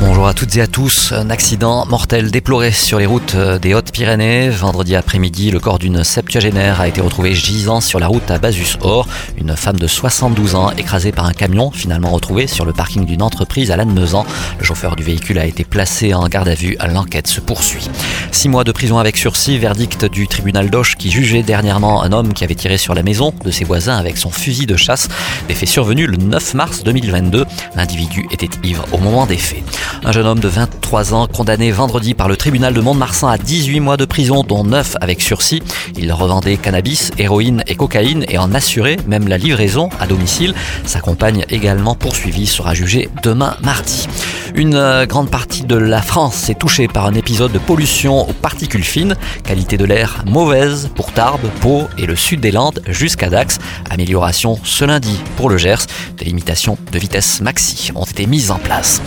[0.00, 1.12] Bonjour à toutes et à tous.
[1.12, 4.50] Un accident mortel déploré sur les routes euh, des Hautes-Pyrénées.
[4.50, 9.06] Vendredi après-midi, le corps d'une septuagénaire a été retrouvé gisant sur la route à Basus-Or.
[9.38, 13.22] Une femme de 72 ans écrasée par un camion, finalement retrouvée sur le parking d'une
[13.22, 14.26] entreprise à Lannemezan.
[14.58, 16.76] Le chauffeur du véhicule a été placé en garde à vue.
[16.92, 17.88] L'enquête se poursuit.
[18.32, 22.34] Six mois de prison avec sursis, verdict du tribunal d'Auch qui jugeait dernièrement un homme
[22.34, 25.08] qui avait tiré sur la maison de ses voisins avec son fusil de chasse.
[25.46, 27.46] Des faits survenus le 9 mars 2022.
[27.76, 29.62] L'individu était ivre au moment des faits.
[30.04, 33.80] Un jeune homme de 23 ans condamné vendredi par le tribunal de Mont-de-Marsan à 18
[33.80, 35.62] mois de prison, dont 9 avec sursis.
[35.96, 40.54] Il revendait cannabis, héroïne et cocaïne et en assurait même la livraison à domicile.
[40.84, 44.08] Sa compagne également poursuivie sera jugée demain mardi.
[44.56, 48.32] Une euh, grande partie de la France est touchée par un épisode de pollution aux
[48.32, 49.16] particules fines.
[49.42, 53.58] Qualité de l'air mauvaise pour Tarbes, Pau et le sud des Landes jusqu'à Dax.
[53.90, 55.86] Amélioration ce lundi pour le Gers.
[56.18, 59.02] Des limitations de vitesse maxi ont été mises en place.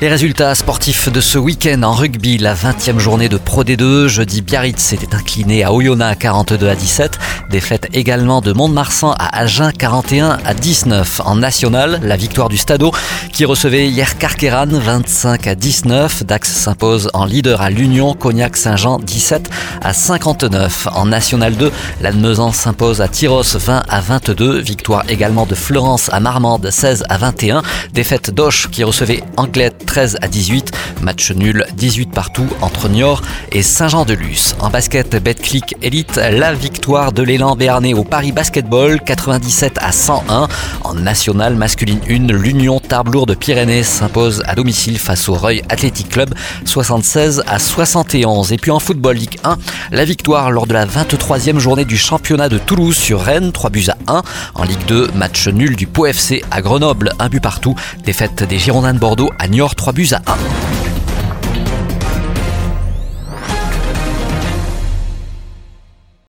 [0.00, 4.06] Les résultats sportifs de ce week-end en rugby, la 20e journée de Pro D2.
[4.06, 7.18] Jeudi, Biarritz s'était incliné à Oyonnax 42 à 17.
[7.50, 11.22] Défaite également de Mont-de-Marsan à Agen 41 à 19.
[11.24, 12.92] En national, la victoire du Stadeau
[13.32, 16.24] qui recevait hier Carqueran 25 à 19.
[16.26, 19.48] Dax s'impose en leader à l'Union, Cognac Saint-Jean 17
[19.80, 20.88] à 59.
[20.94, 24.58] En National 2, l'Admezan s'impose à Tyros 20 à 22.
[24.58, 27.62] Victoire également de Florence à Marmande 16 à 21.
[27.94, 30.72] Défaite d'Auch qui recevait Anglette 13 à 18.
[31.00, 34.56] Match nul 18 partout entre Niort et Saint-Jean-de-Luz.
[34.60, 40.48] En basket, Betclic Elite, la victoire de l'élan béarnais au Paris Basketball 97 à 101.
[40.84, 46.08] En National masculine 1, l'Union Tarbes de Pyrénées s'impose à domicile face au Reuil Athletic
[46.08, 48.52] Club 76 à 71.
[48.52, 49.56] Et puis en Football Ligue 1,
[49.92, 53.86] la victoire lors de la 23e journée du championnat de Toulouse sur Rennes, 3 buts
[53.88, 54.22] à 1.
[54.54, 57.74] En Ligue 2, match nul du Pau FC à Grenoble, un but partout.
[58.04, 60.91] Défaite des Girondins de Bordeaux à Niort, 3 buts à 1.